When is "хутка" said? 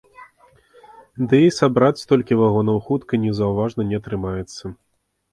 2.87-3.11